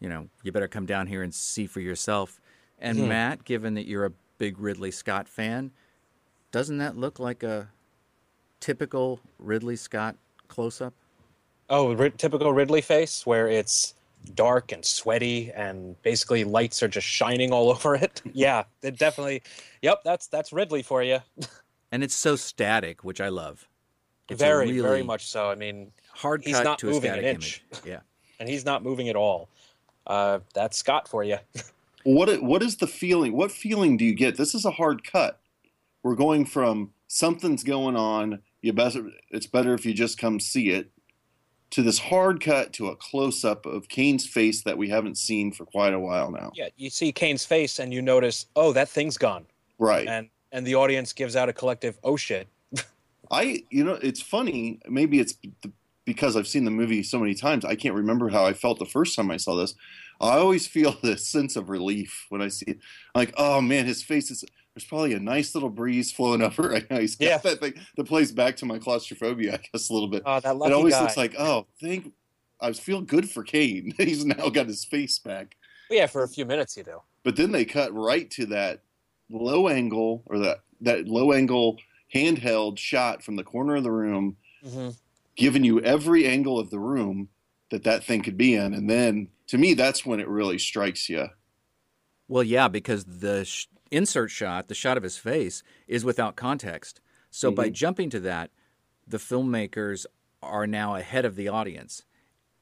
you 0.00 0.08
know, 0.08 0.28
you 0.42 0.50
better 0.52 0.68
come 0.68 0.86
down 0.86 1.06
here 1.06 1.22
and 1.22 1.32
see 1.34 1.66
for 1.66 1.80
yourself. 1.80 2.40
And 2.78 2.98
Mhm. 2.98 3.08
Matt, 3.08 3.44
given 3.44 3.74
that 3.74 3.86
you're 3.86 4.06
a 4.06 4.12
big 4.38 4.58
Ridley 4.58 4.90
Scott 4.90 5.28
fan, 5.28 5.70
doesn't 6.50 6.78
that 6.78 6.96
look 6.96 7.18
like 7.18 7.42
a 7.42 7.68
typical 8.60 9.20
Ridley 9.38 9.76
Scott 9.76 10.16
close 10.48 10.80
up? 10.80 10.94
Oh, 11.68 11.92
ri- 11.94 12.10
typical 12.10 12.52
Ridley 12.52 12.80
face, 12.80 13.24
where 13.24 13.48
it's 13.48 13.94
dark 14.34 14.72
and 14.72 14.84
sweaty, 14.84 15.50
and 15.52 16.00
basically 16.02 16.44
lights 16.44 16.82
are 16.82 16.88
just 16.88 17.06
shining 17.06 17.52
all 17.52 17.70
over 17.74 17.94
it. 17.94 18.20
yeah, 18.32 18.64
it 18.82 18.98
definitely. 18.98 19.42
Yep, 19.82 20.00
that's 20.04 20.26
that's 20.26 20.52
Ridley 20.52 20.82
for 20.82 21.02
you. 21.02 21.18
And 21.92 22.04
it's 22.04 22.14
so 22.14 22.36
static, 22.36 23.02
which 23.02 23.20
I 23.20 23.30
love. 23.30 23.66
It's 24.28 24.38
very, 24.38 24.66
really 24.68 24.80
very 24.80 25.02
much 25.02 25.26
so. 25.26 25.50
I 25.50 25.56
mean, 25.56 25.90
hard 26.12 26.44
he's 26.44 26.54
cut 26.54 26.62
not 26.62 26.78
to 26.78 26.88
a 26.88 26.92
moving 26.92 27.10
an 27.10 27.16
static 27.16 27.34
inch. 27.34 27.64
image. 27.72 27.84
Yeah. 27.84 28.00
and 28.38 28.48
he's 28.48 28.64
not 28.64 28.84
moving 28.84 29.08
at 29.08 29.16
all. 29.16 29.48
Uh, 30.10 30.40
that's 30.54 30.76
Scott 30.76 31.06
for 31.06 31.22
you. 31.22 31.38
what 32.02 32.42
what 32.42 32.62
is 32.62 32.76
the 32.76 32.86
feeling? 32.88 33.32
What 33.36 33.52
feeling 33.52 33.96
do 33.96 34.04
you 34.04 34.14
get? 34.14 34.36
This 34.36 34.54
is 34.56 34.64
a 34.64 34.72
hard 34.72 35.04
cut. 35.04 35.38
We're 36.02 36.16
going 36.16 36.46
from 36.46 36.90
something's 37.06 37.62
going 37.62 37.94
on. 37.96 38.40
You 38.60 38.72
best 38.72 38.98
it's 39.30 39.46
better 39.46 39.72
if 39.72 39.86
you 39.86 39.94
just 39.94 40.18
come 40.18 40.40
see 40.40 40.70
it 40.70 40.90
to 41.70 41.82
this 41.82 42.00
hard 42.00 42.40
cut 42.40 42.72
to 42.72 42.88
a 42.88 42.96
close 42.96 43.44
up 43.44 43.64
of 43.66 43.88
Kane's 43.88 44.26
face 44.26 44.62
that 44.64 44.76
we 44.76 44.88
haven't 44.88 45.16
seen 45.16 45.52
for 45.52 45.64
quite 45.64 45.94
a 45.94 46.00
while 46.00 46.32
now. 46.32 46.50
Yeah, 46.56 46.70
you 46.76 46.90
see 46.90 47.12
Kane's 47.12 47.44
face 47.44 47.78
and 47.78 47.94
you 47.94 48.02
notice, 48.02 48.46
oh, 48.56 48.72
that 48.72 48.88
thing's 48.88 49.16
gone, 49.16 49.46
Right. 49.78 50.08
and 50.08 50.28
and 50.50 50.66
the 50.66 50.74
audience 50.74 51.12
gives 51.12 51.36
out 51.36 51.48
a 51.48 51.52
collective, 51.52 51.96
oh 52.02 52.16
shit. 52.16 52.48
I 53.30 53.62
you 53.70 53.84
know 53.84 53.98
it's 54.02 54.20
funny. 54.20 54.80
Maybe 54.88 55.20
it's 55.20 55.34
b- 55.34 55.70
because 56.12 56.36
I've 56.36 56.48
seen 56.48 56.64
the 56.64 56.70
movie 56.70 57.02
so 57.02 57.18
many 57.20 57.34
times. 57.34 57.64
I 57.64 57.74
can't 57.76 57.94
remember 57.94 58.28
how 58.30 58.44
I 58.44 58.52
felt 58.52 58.78
the 58.78 58.84
first 58.86 59.14
time 59.14 59.30
I 59.30 59.36
saw 59.36 59.54
this. 59.54 59.74
I 60.20 60.38
always 60.38 60.66
feel 60.76 60.96
this 61.02 61.26
sense 61.28 61.54
of 61.56 61.68
relief 61.70 62.26
when 62.30 62.42
I 62.42 62.48
see 62.48 62.66
it. 62.66 62.78
Like, 63.14 63.32
oh 63.36 63.60
man, 63.60 63.86
his 63.86 64.02
face 64.02 64.30
is. 64.30 64.44
There's 64.74 64.84
probably 64.84 65.14
a 65.14 65.20
nice 65.20 65.54
little 65.54 65.68
breeze 65.70 66.12
flowing 66.12 66.42
over 66.48 66.62
right 66.68 66.88
now. 66.90 66.98
He's 67.00 67.16
got 67.16 67.26
Yeah. 67.26 67.38
that 67.38 67.60
thing 67.60 67.74
that 67.96 68.04
plays 68.06 68.30
back 68.32 68.56
to 68.58 68.66
my 68.66 68.78
claustrophobia, 68.78 69.54
I 69.54 69.60
guess, 69.72 69.88
a 69.90 69.92
little 69.92 70.08
bit. 70.08 70.22
Oh, 70.26 70.38
that 70.40 70.56
lucky 70.56 70.72
it 70.72 70.74
always 70.76 70.94
guy. 70.94 71.02
looks 71.02 71.16
like, 71.16 71.34
oh, 71.38 71.66
thank. 71.80 72.12
I 72.60 72.72
feel 72.72 73.00
good 73.00 73.28
for 73.30 73.42
Kane. 73.42 73.94
He's 73.98 74.24
now 74.24 74.48
got 74.50 74.66
his 74.66 74.84
face 74.84 75.18
back. 75.18 75.56
Well, 75.88 75.98
yeah, 75.98 76.06
for 76.06 76.22
a 76.24 76.28
few 76.28 76.44
minutes 76.44 76.76
you 76.76 76.84
do. 76.84 76.98
But 77.24 77.36
then 77.36 77.52
they 77.52 77.64
cut 77.64 77.92
right 77.94 78.30
to 78.32 78.46
that 78.46 78.82
low 79.30 79.68
angle 79.68 80.22
or 80.26 80.38
that 80.40 80.58
that 80.82 81.06
low 81.08 81.32
angle 81.32 81.78
handheld 82.14 82.78
shot 82.78 83.22
from 83.22 83.36
the 83.36 83.44
corner 83.44 83.76
of 83.76 83.82
the 83.84 83.90
room 83.92 84.36
hmm 84.68 84.88
giving 85.36 85.64
you 85.64 85.80
every 85.80 86.26
angle 86.26 86.58
of 86.58 86.70
the 86.70 86.78
room 86.78 87.28
that 87.70 87.84
that 87.84 88.04
thing 88.04 88.22
could 88.22 88.36
be 88.36 88.54
in 88.54 88.74
and 88.74 88.88
then 88.90 89.28
to 89.46 89.56
me 89.58 89.74
that's 89.74 90.04
when 90.04 90.20
it 90.20 90.28
really 90.28 90.58
strikes 90.58 91.08
you 91.08 91.26
Well, 92.28 92.42
yeah, 92.44 92.68
because 92.68 93.04
the 93.04 93.44
sh- 93.44 93.66
insert 93.90 94.30
shot, 94.30 94.68
the 94.68 94.74
shot 94.74 94.96
of 94.96 95.02
his 95.02 95.16
face, 95.18 95.64
is 95.88 96.04
without 96.04 96.36
context. 96.36 97.00
So 97.30 97.50
by 97.50 97.68
Mhm. 97.70 97.72
jumping 97.72 98.10
to 98.10 98.20
that, 98.20 98.52
the 99.06 99.18
filmmakers 99.18 100.06
are 100.42 100.66
now 100.66 100.94
ahead 100.94 101.24
of 101.24 101.34
the 101.34 101.48
audience. 101.48 102.04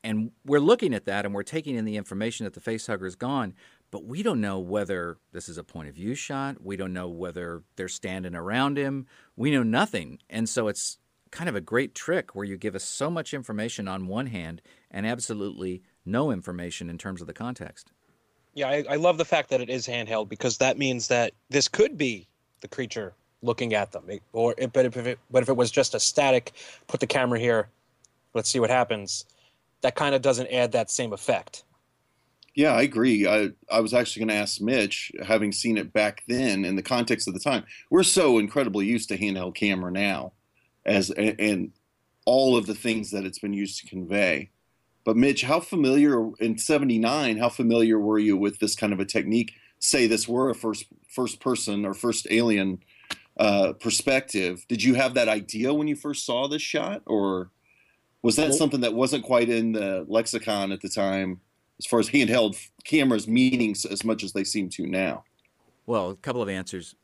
And 0.02 0.30
we're 0.44 0.58
looking 0.60 0.94
at 0.94 1.04
that 1.04 1.26
and 1.26 1.34
we're 1.34 1.42
taking 1.42 1.74
in 1.76 1.84
the 1.84 1.96
information 1.98 2.44
that 2.44 2.54
the 2.54 2.60
face 2.60 2.86
hugger 2.86 3.04
is 3.06 3.14
gone, 3.16 3.52
but 3.90 4.04
we 4.04 4.22
don't 4.22 4.40
know 4.40 4.58
whether 4.58 5.18
this 5.32 5.48
is 5.50 5.58
a 5.58 5.64
point 5.64 5.88
of 5.90 5.94
view 5.94 6.14
shot. 6.14 6.62
We 6.64 6.76
don't 6.78 6.94
know 6.94 7.08
whether 7.08 7.62
they're 7.76 7.88
standing 7.88 8.34
around 8.34 8.78
him. 8.78 9.06
We 9.36 9.50
know 9.50 9.62
nothing. 9.62 10.18
And 10.30 10.48
so 10.48 10.68
it's 10.68 10.96
kind 11.30 11.48
of 11.48 11.56
a 11.56 11.60
great 11.60 11.94
trick 11.94 12.34
where 12.34 12.44
you 12.44 12.56
give 12.56 12.74
us 12.74 12.84
so 12.84 13.10
much 13.10 13.34
information 13.34 13.88
on 13.88 14.06
one 14.06 14.26
hand 14.26 14.62
and 14.90 15.06
absolutely 15.06 15.82
no 16.04 16.30
information 16.30 16.88
in 16.88 16.98
terms 16.98 17.20
of 17.20 17.26
the 17.26 17.34
context. 17.34 17.92
Yeah, 18.54 18.68
I, 18.68 18.84
I 18.90 18.96
love 18.96 19.18
the 19.18 19.24
fact 19.24 19.50
that 19.50 19.60
it 19.60 19.70
is 19.70 19.86
handheld 19.86 20.28
because 20.28 20.58
that 20.58 20.78
means 20.78 21.08
that 21.08 21.32
this 21.50 21.68
could 21.68 21.96
be 21.96 22.26
the 22.60 22.68
creature 22.68 23.14
looking 23.42 23.74
at 23.74 23.92
them. 23.92 24.04
It- 24.08 24.22
or 24.32 24.54
but 24.72 24.86
if 24.86 24.96
it 24.96 25.18
but 25.30 25.42
if 25.42 25.48
it 25.48 25.56
was 25.56 25.70
just 25.70 25.94
a 25.94 26.00
static, 26.00 26.52
put 26.86 27.00
the 27.00 27.06
camera 27.06 27.38
here, 27.38 27.68
let's 28.34 28.50
see 28.50 28.60
what 28.60 28.70
happens. 28.70 29.24
That 29.82 29.94
kind 29.94 30.14
of 30.14 30.22
doesn't 30.22 30.48
add 30.48 30.72
that 30.72 30.90
same 30.90 31.12
effect. 31.12 31.62
Yeah, 32.54 32.72
I 32.72 32.82
agree. 32.82 33.24
I, 33.24 33.50
I 33.70 33.78
was 33.78 33.94
actually 33.94 34.20
going 34.20 34.36
to 34.36 34.42
ask 34.42 34.60
Mitch, 34.60 35.12
having 35.24 35.52
seen 35.52 35.78
it 35.78 35.92
back 35.92 36.24
then 36.26 36.64
in 36.64 36.74
the 36.74 36.82
context 36.82 37.28
of 37.28 37.34
the 37.34 37.38
time, 37.38 37.62
we're 37.88 38.02
so 38.02 38.38
incredibly 38.38 38.84
used 38.84 39.08
to 39.10 39.18
handheld 39.18 39.54
camera 39.54 39.92
now, 39.92 40.32
as 40.88 41.10
and, 41.10 41.40
and 41.40 41.72
all 42.24 42.56
of 42.56 42.66
the 42.66 42.74
things 42.74 43.10
that 43.12 43.24
it's 43.24 43.38
been 43.38 43.52
used 43.52 43.80
to 43.80 43.86
convey. 43.86 44.50
But 45.04 45.16
Mitch, 45.16 45.42
how 45.42 45.60
familiar 45.60 46.30
in 46.40 46.58
'79? 46.58 47.38
How 47.38 47.48
familiar 47.48 47.98
were 47.98 48.18
you 48.18 48.36
with 48.36 48.58
this 48.58 48.74
kind 48.74 48.92
of 48.92 49.00
a 49.00 49.04
technique? 49.04 49.54
Say 49.78 50.06
this 50.06 50.28
were 50.28 50.50
a 50.50 50.54
first 50.54 50.86
first 51.08 51.40
person 51.40 51.84
or 51.84 51.94
first 51.94 52.26
alien 52.30 52.80
uh, 53.38 53.74
perspective. 53.74 54.64
Did 54.68 54.82
you 54.82 54.94
have 54.94 55.14
that 55.14 55.28
idea 55.28 55.72
when 55.72 55.88
you 55.88 55.96
first 55.96 56.26
saw 56.26 56.48
this 56.48 56.62
shot, 56.62 57.02
or 57.06 57.50
was 58.22 58.36
that 58.36 58.54
something 58.54 58.80
that 58.80 58.94
wasn't 58.94 59.24
quite 59.24 59.48
in 59.48 59.72
the 59.72 60.04
lexicon 60.08 60.72
at 60.72 60.80
the 60.80 60.88
time? 60.88 61.40
as 61.78 61.86
far 61.86 62.00
as 62.00 62.10
handheld 62.10 62.58
cameras 62.84 63.28
meaning 63.28 63.74
as 63.90 64.04
much 64.04 64.24
as 64.24 64.32
they 64.32 64.44
seem 64.44 64.68
to 64.70 64.86
now. 64.86 65.24
Well, 65.86 66.10
a 66.10 66.16
couple 66.16 66.42
of 66.42 66.48
answers. 66.48 66.94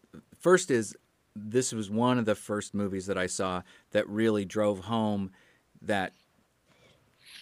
First 0.41 0.71
is 0.71 0.97
this 1.37 1.73
was 1.73 1.91
one 1.91 2.19
of 2.19 2.27
the 2.27 2.35
first 2.35 2.75
movies 2.75 3.07
that 3.07 3.19
I 3.19 3.27
saw 3.27 3.63
that 3.91 4.09
really 4.09 4.45
drove 4.45 4.81
home 4.81 5.31
that 5.83 6.13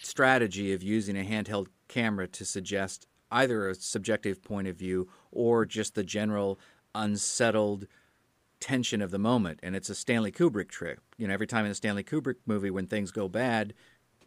strategy 0.02 0.72
of 0.72 0.82
using 0.82 1.16
a 1.16 1.24
handheld 1.24 1.68
camera 1.88 2.26
to 2.26 2.44
suggest 2.44 3.06
either 3.30 3.68
a 3.68 3.74
subjective 3.74 4.42
point 4.42 4.68
of 4.68 4.76
view 4.76 5.08
or 5.30 5.64
just 5.64 5.94
the 5.94 6.04
general 6.04 6.58
unsettled 6.94 7.86
tension 8.60 9.02
of 9.02 9.10
the 9.10 9.18
moment. 9.18 9.60
And 9.62 9.74
it's 9.74 9.90
a 9.90 9.94
Stanley 9.94 10.32
Kubrick 10.32 10.68
trick. 10.68 10.98
You 11.16 11.28
know, 11.28 11.34
every 11.34 11.46
time 11.46 11.64
in 11.64 11.70
a 11.70 11.74
Stanley 11.74 12.04
Kubrick 12.04 12.36
movie 12.46 12.70
when 12.70 12.86
things 12.86 13.10
go 13.10 13.28
bad, 13.28 13.74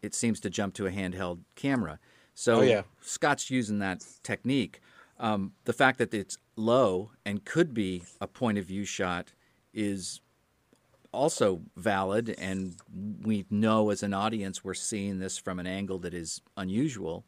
it 0.02 0.14
seems 0.14 0.40
to 0.42 0.50
jump 0.50 0.74
to 0.76 0.88
a 0.88 0.92
handheld 0.92 1.40
camera. 1.56 2.00
So 2.34 2.58
Oh, 2.58 2.62
yeah. 2.62 2.84
Scott's 3.02 3.50
using 3.50 3.80
that 3.80 4.06
technique. 4.24 4.82
Um, 5.20 5.54
the 5.64 5.74
fact 5.74 5.98
that 6.00 6.14
it's 6.14 6.38
low 6.56 7.12
and 7.26 7.46
could 7.46 7.74
be 7.74 8.04
a 8.20 8.28
point 8.28 8.58
of 8.58 8.66
view 8.66 8.86
shot 8.86 9.32
is 9.76 10.22
also 11.12 11.62
valid, 11.76 12.36
and 12.38 12.76
we 13.22 13.46
know 13.50 13.90
as 13.90 14.04
an 14.04 14.14
audience 14.14 14.64
we're 14.64 14.74
seeing 14.74 15.20
this 15.20 15.38
from 15.38 15.60
an 15.60 15.68
angle 15.68 16.00
that 16.00 16.14
is 16.14 16.42
unusual. 16.58 17.26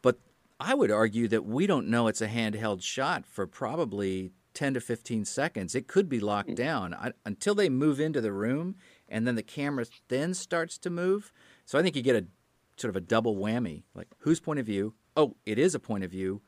But 0.00 0.18
I 0.60 0.74
would 0.74 0.90
argue 0.90 1.28
that 1.28 1.44
we 1.44 1.66
don't 1.66 1.88
know 1.88 2.06
it's 2.06 2.20
a 2.20 2.28
handheld 2.28 2.82
shot 2.82 3.26
for 3.26 3.46
probably 3.46 4.32
10 4.54 4.74
to 4.74 4.80
15 4.80 5.24
seconds. 5.24 5.74
It 5.74 5.86
could 5.86 6.08
be 6.08 6.20
locked 6.20 6.50
mm. 6.50 6.56
down 6.56 6.94
I, 6.94 7.12
until 7.24 7.54
they 7.54 7.68
move 7.68 8.00
into 8.00 8.20
the 8.20 8.32
room, 8.32 8.76
and 9.08 9.26
then 9.26 9.34
the 9.34 9.42
camera 9.42 9.86
then 10.08 10.34
starts 10.34 10.78
to 10.78 10.90
move. 10.90 11.32
So 11.64 11.78
I 11.78 11.82
think 11.82 11.94
you 11.96 12.02
get 12.02 12.16
a 12.16 12.26
sort 12.76 12.90
of 12.90 12.96
a 12.96 13.00
double 13.00 13.36
whammy. 13.36 13.82
Like, 13.94 14.08
whose 14.18 14.40
point 14.40 14.58
of 14.58 14.66
view? 14.66 14.94
Oh, 15.16 15.36
it 15.44 15.58
is 15.58 15.74
a 15.74 15.80
point 15.80 16.04
of 16.04 16.10
view 16.10 16.40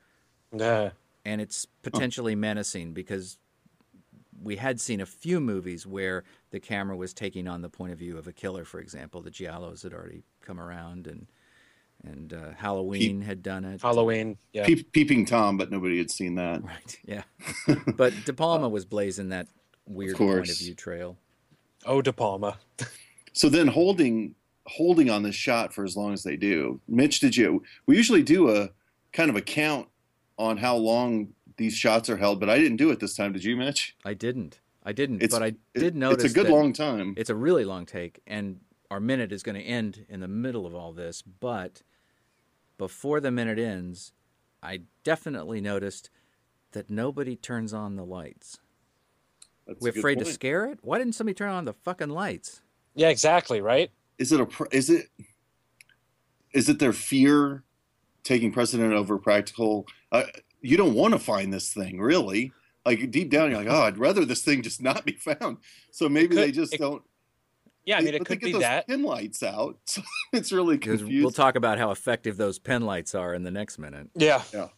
Yeah. 0.56 0.90
and 1.24 1.40
it's 1.40 1.66
potentially 1.82 2.34
menacing 2.34 2.94
because 2.94 3.38
we 4.42 4.56
had 4.56 4.80
seen 4.80 5.00
a 5.00 5.06
few 5.06 5.40
movies 5.40 5.86
where 5.86 6.24
the 6.50 6.60
camera 6.60 6.96
was 6.96 7.12
taking 7.12 7.46
on 7.46 7.62
the 7.62 7.68
point 7.68 7.92
of 7.92 7.98
view 7.98 8.16
of 8.16 8.26
a 8.26 8.32
killer. 8.32 8.64
For 8.64 8.80
example, 8.80 9.22
the 9.22 9.30
Giallos 9.30 9.82
had 9.82 9.92
already 9.92 10.22
come 10.40 10.58
around, 10.60 11.06
and 11.06 11.26
and 12.04 12.32
uh, 12.32 12.52
Halloween 12.56 13.20
had 13.20 13.42
done 13.42 13.64
it. 13.64 13.82
Halloween. 13.82 14.38
Yeah. 14.52 14.64
Peep, 14.64 14.90
peeping 14.92 15.26
Tom, 15.26 15.58
but 15.58 15.70
nobody 15.70 15.98
had 15.98 16.10
seen 16.10 16.34
that. 16.36 16.62
Right. 16.70 16.98
Yeah. 17.04 17.22
but 17.96 18.14
De 18.24 18.32
Palma 18.32 18.68
was 18.68 18.84
blazing 18.84 19.28
that 19.30 19.48
weird 19.86 20.16
point 20.16 20.48
of 20.48 20.58
view 20.58 20.74
trail. 20.74 21.18
Oh, 21.84 22.00
De 22.02 22.12
Palma. 22.12 22.58
So 23.32 23.48
then 23.48 23.68
holding 23.68 24.34
holding 24.66 25.08
on 25.08 25.22
this 25.22 25.36
shot 25.36 25.72
for 25.72 25.84
as 25.84 25.96
long 25.96 26.12
as 26.12 26.24
they 26.24 26.36
do. 26.36 26.80
Mitch, 26.88 27.20
did 27.20 27.36
you? 27.36 27.62
We 27.86 27.96
usually 27.96 28.24
do 28.24 28.50
a 28.50 28.70
kind 29.12 29.30
of 29.30 29.36
a 29.36 29.40
count 29.40 29.86
on 30.36 30.56
how 30.56 30.74
long 30.76 31.28
these 31.60 31.74
shots 31.76 32.08
are 32.08 32.16
held, 32.16 32.40
but 32.40 32.48
I 32.48 32.58
didn't 32.58 32.78
do 32.78 32.90
it 32.90 33.00
this 33.00 33.14
time. 33.14 33.34
Did 33.34 33.44
you, 33.44 33.54
Mitch? 33.54 33.94
I 34.02 34.14
didn't. 34.14 34.60
I 34.82 34.92
didn't. 34.92 35.22
It's- 35.22 35.30
but 35.38 35.42
I 35.44 35.48
It- 35.74 35.80
did 35.80 35.94
notice 35.94 36.24
it's 36.24 36.32
a 36.32 36.34
good 36.34 36.46
that 36.46 36.52
long 36.52 36.72
time. 36.72 37.12
It's 37.18 37.28
a 37.28 37.34
really 37.34 37.66
long 37.66 37.84
take, 37.84 38.20
and 38.26 38.60
our 38.90 38.98
minute 38.98 39.30
is 39.30 39.42
going 39.42 39.56
to 39.56 39.62
end 39.62 40.06
in 40.08 40.20
the 40.20 40.26
middle 40.26 40.66
of 40.66 40.74
all 40.74 40.94
this. 40.94 41.20
But 41.20 41.82
before 42.78 43.20
the 43.20 43.30
minute 43.30 43.58
ends, 43.58 44.14
I 44.62 44.80
definitely 45.04 45.60
noticed 45.60 46.08
that 46.72 46.88
nobody 46.88 47.36
turns 47.36 47.74
on 47.74 47.96
the 47.96 48.06
lights. 48.06 48.58
That's 49.66 49.82
We're 49.82 49.92
good 49.92 49.98
afraid 49.98 50.18
to 50.20 50.24
scare 50.24 50.64
it. 50.64 50.78
Why 50.80 50.96
didn't 50.96 51.14
somebody 51.14 51.34
turn 51.34 51.50
on 51.50 51.66
the 51.66 51.74
fucking 51.74 52.08
lights? 52.08 52.62
Yeah, 52.94 53.10
exactly. 53.10 53.60
Right. 53.60 53.90
Is 54.16 54.32
it 54.32 54.40
a? 54.40 54.46
pr- 54.46 54.64
Is 54.72 54.88
it? 54.88 55.10
Is 56.52 56.70
it 56.70 56.78
their 56.78 56.94
fear 56.94 57.64
taking 58.24 58.50
precedent 58.50 58.94
over 58.94 59.18
practical? 59.18 59.86
Uh, 60.10 60.24
you 60.62 60.76
don't 60.76 60.94
want 60.94 61.12
to 61.14 61.18
find 61.18 61.52
this 61.52 61.72
thing, 61.72 62.00
really. 62.00 62.52
Like 62.86 63.10
deep 63.10 63.30
down, 63.30 63.50
you're 63.50 63.58
like, 63.62 63.68
oh, 63.70 63.82
I'd 63.82 63.98
rather 63.98 64.24
this 64.24 64.42
thing 64.42 64.62
just 64.62 64.82
not 64.82 65.04
be 65.04 65.12
found. 65.12 65.58
So 65.90 66.08
maybe 66.08 66.28
could- 66.28 66.38
they 66.38 66.52
just 66.52 66.74
it- 66.74 66.80
don't. 66.80 67.02
Yeah, 67.84 67.96
I 67.96 68.00
they- 68.00 68.04
mean, 68.06 68.14
it 68.14 68.18
but 68.18 68.28
they 68.28 68.34
could 68.36 68.40
get 68.40 68.46
be 68.46 68.52
those 68.52 68.60
that. 68.62 68.86
pin 68.88 69.02
lights 69.02 69.42
out. 69.42 69.78
So 69.86 70.02
it's 70.32 70.52
really 70.52 70.76
Because 70.76 71.00
confusing. 71.00 71.22
we'll 71.22 71.30
talk 71.32 71.56
about 71.56 71.78
how 71.78 71.90
effective 71.90 72.36
those 72.36 72.58
pen 72.58 72.82
lights 72.82 73.14
are 73.14 73.34
in 73.34 73.42
the 73.42 73.50
next 73.50 73.78
minute. 73.78 74.08
Yeah. 74.14 74.42
Yeah. 74.52 74.68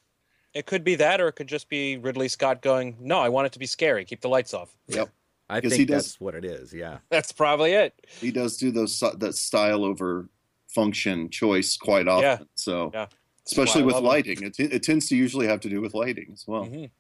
It 0.54 0.66
could 0.66 0.84
be 0.84 0.94
that, 0.96 1.20
or 1.20 1.28
it 1.28 1.32
could 1.32 1.46
just 1.48 1.68
be 1.68 1.96
Ridley 1.96 2.28
Scott 2.28 2.60
going, 2.62 2.96
"No, 3.00 3.18
I 3.18 3.28
want 3.28 3.46
it 3.46 3.52
to 3.52 3.58
be 3.58 3.66
scary. 3.66 4.04
Keep 4.04 4.20
the 4.20 4.28
lights 4.28 4.52
off." 4.54 4.74
Yep. 4.88 5.08
I 5.48 5.60
think 5.60 5.72
he 5.74 5.84
does- 5.84 6.04
that's 6.04 6.20
what 6.20 6.34
it 6.34 6.44
is. 6.44 6.72
Yeah. 6.74 6.98
That's 7.10 7.32
probably 7.32 7.72
it. 7.72 7.94
he 8.20 8.30
does 8.30 8.56
do 8.56 8.70
those 8.70 8.98
that 9.00 9.34
style 9.34 9.84
over 9.84 10.28
function 10.68 11.28
choice 11.30 11.76
quite 11.76 12.06
often. 12.08 12.22
Yeah. 12.24 12.38
So 12.54 12.90
Yeah. 12.94 13.06
Especially 13.46 13.82
with 13.82 13.96
lighting, 13.96 14.42
it, 14.42 14.58
it 14.58 14.82
tends 14.82 15.08
to 15.08 15.16
usually 15.16 15.46
have 15.46 15.60
to 15.60 15.68
do 15.68 15.80
with 15.80 15.94
lighting 15.94 16.30
as 16.32 16.44
well. 16.46 16.66
Mhm. 16.66 16.90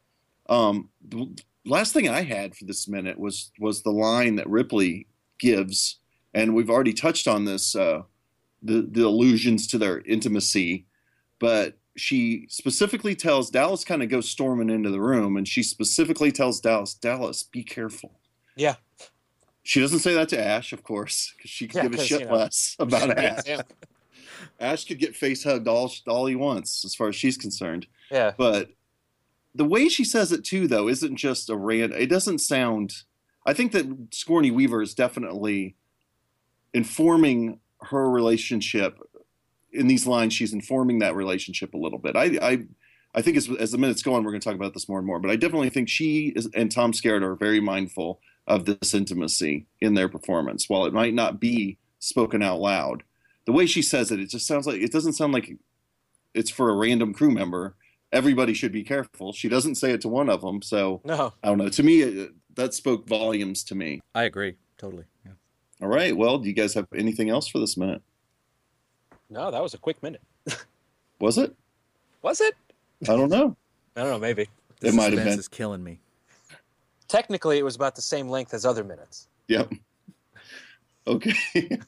Um, 0.48 0.88
the 1.08 1.28
last 1.64 1.92
thing 1.92 2.08
I 2.08 2.22
had 2.22 2.54
for 2.56 2.64
this 2.64 2.88
minute 2.88 3.18
was 3.18 3.50
was 3.58 3.82
the 3.82 3.92
line 3.92 4.36
that 4.36 4.48
Ripley 4.48 5.06
gives, 5.38 5.98
and 6.34 6.54
we've 6.54 6.70
already 6.70 6.92
touched 6.92 7.28
on 7.28 7.44
this 7.44 7.76
uh, 7.76 8.02
the 8.62 8.82
the 8.90 9.02
allusions 9.06 9.66
to 9.68 9.78
their 9.78 10.00
intimacy, 10.00 10.86
but 11.38 11.78
she 11.96 12.46
specifically 12.48 13.14
tells 13.14 13.50
Dallas 13.50 13.84
kind 13.84 14.02
of 14.02 14.08
goes 14.08 14.28
storming 14.28 14.70
into 14.70 14.90
the 14.90 15.00
room, 15.00 15.36
and 15.36 15.46
she 15.46 15.62
specifically 15.62 16.32
tells 16.32 16.58
Dallas, 16.60 16.94
Dallas, 16.94 17.42
be 17.42 17.62
careful. 17.62 18.18
Yeah. 18.56 18.76
She 19.62 19.78
doesn't 19.80 20.00
say 20.00 20.14
that 20.14 20.28
to 20.30 20.40
Ash, 20.44 20.72
of 20.72 20.82
course, 20.82 21.34
because 21.36 21.50
she 21.50 21.68
could 21.68 21.76
Yeah, 21.76 21.88
give 21.88 22.00
a 22.00 22.04
shit 22.04 22.20
you 22.22 22.26
know. 22.26 22.34
less 22.34 22.74
about 22.80 23.10
Ash. 23.18 23.42
yeah. 23.46 23.62
Ash 24.62 24.84
could 24.84 24.98
get 24.98 25.16
face 25.16 25.44
hugged 25.44 25.68
all 25.68 25.92
all 26.06 26.26
he 26.26 26.36
wants, 26.36 26.84
as 26.84 26.94
far 26.94 27.08
as 27.08 27.16
she's 27.16 27.36
concerned. 27.36 27.86
Yeah. 28.10 28.32
But 28.36 28.70
the 29.54 29.64
way 29.64 29.88
she 29.88 30.04
says 30.04 30.32
it 30.32 30.44
too, 30.44 30.66
though, 30.66 30.88
isn't 30.88 31.16
just 31.16 31.50
a 31.50 31.56
rant. 31.56 31.92
It 31.92 32.08
doesn't 32.08 32.38
sound. 32.38 32.94
I 33.44 33.52
think 33.52 33.72
that 33.72 34.08
Sigourney 34.12 34.50
Weaver 34.50 34.82
is 34.82 34.94
definitely 34.94 35.76
informing 36.72 37.58
her 37.82 38.08
relationship 38.08 38.98
in 39.72 39.88
these 39.88 40.06
lines. 40.06 40.32
She's 40.32 40.52
informing 40.52 41.00
that 41.00 41.16
relationship 41.16 41.74
a 41.74 41.78
little 41.78 41.98
bit. 41.98 42.16
I, 42.16 42.38
I, 42.40 42.66
I 43.14 43.22
think 43.22 43.36
as 43.36 43.50
as 43.58 43.72
the 43.72 43.78
minutes 43.78 44.02
go 44.02 44.14
on, 44.14 44.24
we're 44.24 44.30
going 44.30 44.40
to 44.40 44.48
talk 44.48 44.54
about 44.54 44.74
this 44.74 44.88
more 44.88 44.98
and 44.98 45.06
more. 45.06 45.18
But 45.18 45.30
I 45.30 45.36
definitely 45.36 45.70
think 45.70 45.88
she 45.88 46.28
is, 46.28 46.48
and 46.54 46.70
Tom 46.70 46.92
Skerritt 46.92 47.22
are 47.22 47.34
very 47.34 47.60
mindful 47.60 48.20
of 48.46 48.64
this 48.64 48.94
intimacy 48.94 49.66
in 49.80 49.94
their 49.94 50.08
performance, 50.08 50.68
while 50.68 50.86
it 50.86 50.92
might 50.92 51.14
not 51.14 51.40
be 51.40 51.78
spoken 51.98 52.42
out 52.42 52.60
loud. 52.60 53.02
The 53.44 53.52
way 53.52 53.66
she 53.66 53.82
says 53.82 54.10
it, 54.12 54.20
it 54.20 54.30
just 54.30 54.46
sounds 54.46 54.66
like 54.66 54.80
it 54.80 54.92
doesn't 54.92 55.14
sound 55.14 55.32
like 55.32 55.56
it's 56.34 56.50
for 56.50 56.70
a 56.70 56.74
random 56.74 57.12
crew 57.12 57.30
member. 57.30 57.74
Everybody 58.12 58.52
should 58.54 58.72
be 58.72 58.84
careful. 58.84 59.32
She 59.32 59.48
doesn't 59.48 59.76
say 59.76 59.90
it 59.92 60.00
to 60.02 60.08
one 60.08 60.28
of 60.28 60.42
them, 60.42 60.60
so 60.62 61.00
No. 61.04 61.32
I 61.42 61.48
don't 61.48 61.58
know. 61.58 61.68
To 61.70 61.82
me, 61.82 62.02
it, 62.02 62.30
that 62.54 62.74
spoke 62.74 63.08
volumes 63.08 63.64
to 63.64 63.74
me. 63.74 64.00
I 64.14 64.24
agree. 64.24 64.56
Totally. 64.78 65.04
Yeah. 65.24 65.32
All 65.80 65.88
right. 65.88 66.16
Well, 66.16 66.38
do 66.38 66.48
you 66.48 66.54
guys 66.54 66.74
have 66.74 66.86
anything 66.94 67.30
else 67.30 67.48
for 67.48 67.58
this 67.58 67.76
minute? 67.76 68.02
No, 69.30 69.50
that 69.50 69.62
was 69.62 69.72
a 69.74 69.78
quick 69.78 70.02
minute. 70.02 70.20
Was 71.20 71.38
it? 71.38 71.54
Was 72.20 72.40
it? 72.40 72.54
I 73.08 73.16
don't 73.16 73.30
know. 73.30 73.56
I 73.96 74.00
don't 74.02 74.10
know. 74.10 74.18
Maybe. 74.18 74.48
The 74.80 74.88
It 74.88 74.94
might 74.94 75.04
have 75.04 75.12
suspense 75.14 75.30
been. 75.32 75.38
is 75.38 75.48
killing 75.48 75.82
me. 75.84 76.00
Technically, 77.08 77.58
it 77.58 77.62
was 77.62 77.76
about 77.76 77.94
the 77.94 78.02
same 78.02 78.28
length 78.28 78.54
as 78.54 78.64
other 78.66 78.82
minutes. 78.84 79.28
Yep. 79.48 79.72
Okay. 81.06 81.34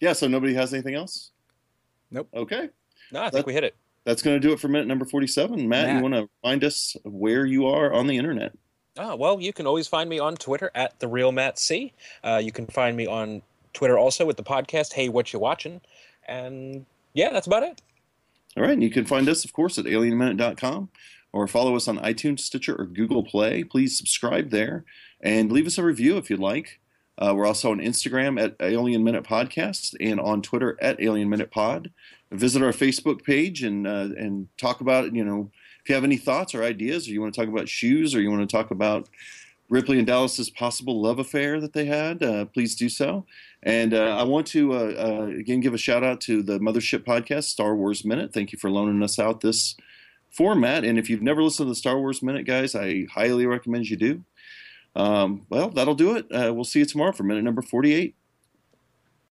yeah. 0.00 0.12
So 0.12 0.28
nobody 0.28 0.54
has 0.54 0.72
anything 0.72 0.94
else. 0.94 1.30
Nope. 2.10 2.28
Okay. 2.34 2.68
No, 3.10 3.22
I 3.22 3.30
think 3.30 3.46
we 3.46 3.52
hit 3.52 3.64
it. 3.64 3.76
that's 4.04 4.22
going 4.22 4.40
to 4.40 4.46
do 4.46 4.52
it 4.52 4.60
for 4.60 4.68
minute 4.68 4.86
number 4.88 5.04
47. 5.04 5.68
Matt, 5.68 5.86
Matt. 5.86 5.96
you 5.96 6.02
want 6.02 6.14
to 6.14 6.28
find 6.42 6.64
us 6.64 6.96
where 7.04 7.44
you 7.44 7.66
are 7.66 7.92
on 7.92 8.06
the 8.06 8.16
internet? 8.16 8.52
Ah, 8.98 9.14
well, 9.14 9.40
you 9.40 9.52
can 9.52 9.66
always 9.66 9.88
find 9.88 10.08
me 10.08 10.18
on 10.18 10.36
Twitter 10.36 10.70
at 10.74 11.00
the 11.00 11.08
real 11.08 11.32
Matt 11.32 11.58
C. 11.58 11.92
Uh, 12.22 12.40
you 12.42 12.52
can 12.52 12.66
find 12.66 12.96
me 12.96 13.06
on 13.06 13.42
Twitter 13.72 13.98
also 13.98 14.26
with 14.26 14.36
the 14.36 14.42
podcast 14.42 14.92
Hey 14.92 15.08
What 15.08 15.32
You 15.32 15.38
Watching, 15.38 15.80
and 16.28 16.84
yeah, 17.14 17.30
that's 17.30 17.46
about 17.46 17.62
it. 17.62 17.80
All 18.56 18.62
right, 18.62 18.72
and 18.72 18.82
you 18.82 18.90
can 18.90 19.06
find 19.06 19.28
us, 19.30 19.46
of 19.46 19.54
course, 19.54 19.78
at 19.78 19.86
alienminute.com 19.86 20.90
or 21.32 21.48
follow 21.48 21.74
us 21.74 21.88
on 21.88 21.98
iTunes, 22.00 22.40
Stitcher, 22.40 22.76
or 22.78 22.84
Google 22.84 23.22
Play. 23.22 23.64
Please 23.64 23.96
subscribe 23.96 24.50
there 24.50 24.84
and 25.22 25.50
leave 25.50 25.66
us 25.66 25.78
a 25.78 25.82
review 25.82 26.18
if 26.18 26.28
you'd 26.28 26.38
like. 26.38 26.78
Uh, 27.18 27.34
we're 27.34 27.46
also 27.46 27.70
on 27.70 27.78
Instagram 27.78 28.40
at 28.42 28.56
Alien 28.60 29.04
Minute 29.04 29.24
Podcast 29.24 29.94
and 30.00 30.18
on 30.18 30.42
Twitter 30.42 30.78
at 30.80 31.00
Alien 31.00 31.28
Minute 31.28 31.50
Pod. 31.50 31.90
Visit 32.30 32.62
our 32.62 32.72
Facebook 32.72 33.22
page 33.22 33.62
and 33.62 33.86
uh, 33.86 34.08
and 34.16 34.48
talk 34.56 34.80
about. 34.80 35.14
You 35.14 35.24
know, 35.24 35.50
if 35.82 35.88
you 35.88 35.94
have 35.94 36.04
any 36.04 36.16
thoughts 36.16 36.54
or 36.54 36.62
ideas, 36.62 37.06
or 37.06 37.12
you 37.12 37.20
want 37.20 37.34
to 37.34 37.40
talk 37.40 37.48
about 37.48 37.68
shoes, 37.68 38.14
or 38.14 38.20
you 38.20 38.30
want 38.30 38.48
to 38.48 38.56
talk 38.56 38.70
about 38.70 39.08
Ripley 39.68 39.98
and 39.98 40.06
Dallas's 40.06 40.50
possible 40.50 41.00
love 41.00 41.18
affair 41.18 41.60
that 41.60 41.72
they 41.72 41.86
had, 41.86 42.22
uh, 42.22 42.46
please 42.46 42.74
do 42.74 42.88
so. 42.88 43.26
And 43.62 43.94
uh, 43.94 44.16
I 44.18 44.22
want 44.22 44.46
to 44.48 44.72
uh, 44.72 44.76
uh, 44.76 45.26
again 45.38 45.60
give 45.60 45.74
a 45.74 45.78
shout 45.78 46.02
out 46.02 46.20
to 46.22 46.42
the 46.42 46.58
Mothership 46.58 47.04
podcast, 47.04 47.44
Star 47.44 47.76
Wars 47.76 48.04
Minute. 48.04 48.32
Thank 48.32 48.52
you 48.52 48.58
for 48.58 48.70
loaning 48.70 49.02
us 49.02 49.18
out 49.18 49.40
this 49.40 49.76
format. 50.30 50.84
And 50.84 50.98
if 50.98 51.08
you've 51.08 51.22
never 51.22 51.42
listened 51.42 51.66
to 51.66 51.70
the 51.70 51.74
Star 51.74 51.98
Wars 51.98 52.22
Minute, 52.22 52.46
guys, 52.46 52.74
I 52.74 53.06
highly 53.12 53.46
recommend 53.46 53.88
you 53.88 53.96
do. 53.96 54.24
Um, 54.94 55.46
well, 55.48 55.70
that'll 55.70 55.94
do 55.94 56.16
it. 56.16 56.26
Uh, 56.30 56.52
we'll 56.52 56.64
see 56.64 56.80
you 56.80 56.86
tomorrow 56.86 57.12
for 57.12 57.22
minute 57.22 57.44
number 57.44 57.62
48. 57.62 58.14